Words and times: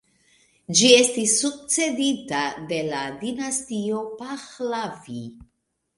Ĝi 0.77 0.87
estis 0.99 1.35
sukcedita 1.41 2.41
de 2.71 2.81
la 2.89 3.05
dinastio 3.25 4.03
Pahlavi. 4.23 5.25